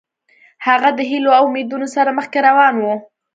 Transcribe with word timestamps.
هغه 0.67 0.89
د 0.97 0.99
هیلو 1.09 1.31
او 1.37 1.43
امیدونو 1.51 1.87
سره 1.95 2.09
مخکې 2.19 2.39
روان 2.47 2.75
و. 2.79 2.85